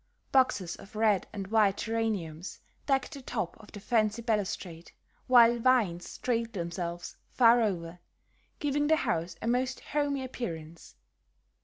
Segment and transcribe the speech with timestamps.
[0.31, 4.91] Boxes of red and white geraniums decked the top of the fancy balustrade,
[5.27, 7.99] while vines trailed themselves far over,
[8.57, 10.95] giving the house a most "homey" appearance.